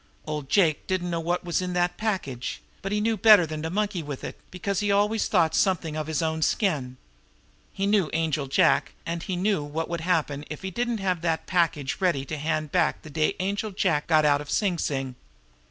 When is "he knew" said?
2.91-3.15, 7.71-8.09, 9.21-9.61